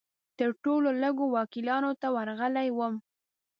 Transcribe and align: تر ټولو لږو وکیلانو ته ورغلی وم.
تر 0.39 0.49
ټولو 0.63 0.89
لږو 1.01 1.25
وکیلانو 1.35 1.91
ته 2.01 2.07
ورغلی 2.15 2.67
وم. 2.77 2.95